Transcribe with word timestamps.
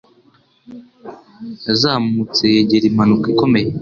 yazamutse 1.67 2.43
yegera 2.53 2.85
impanuka 2.87 3.25
ikomeye 3.33 3.67